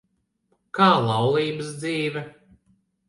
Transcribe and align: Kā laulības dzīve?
Kā 0.77 0.87
laulības 1.09 1.69
dzīve? 1.85 2.25